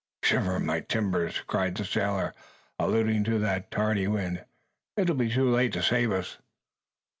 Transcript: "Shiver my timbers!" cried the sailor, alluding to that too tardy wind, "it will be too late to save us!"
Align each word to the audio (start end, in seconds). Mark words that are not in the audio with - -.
"Shiver 0.23 0.59
my 0.59 0.79
timbers!" 0.79 1.41
cried 1.45 1.75
the 1.77 1.85
sailor, 1.85 2.33
alluding 2.79 3.23
to 3.25 3.37
that 3.37 3.69
too 3.69 3.75
tardy 3.75 4.07
wind, 4.07 4.43
"it 4.97 5.07
will 5.07 5.15
be 5.15 5.29
too 5.31 5.47
late 5.47 5.73
to 5.73 5.83
save 5.83 6.11
us!" 6.11 6.39